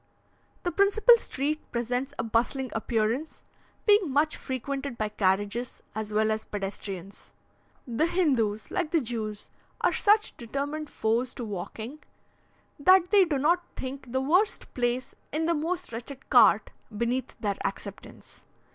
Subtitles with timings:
[0.63, 3.43] The principal street presents a bustling appearance,
[3.85, 7.33] being much frequented by carriages, as well as pedestrians.
[7.85, 9.51] The Hindoos, like the Jews,
[9.81, 11.99] are such determined foes to walking,
[12.79, 17.57] that they do not think the worst place in the most wretched cart beneath their
[17.63, 18.45] acceptance.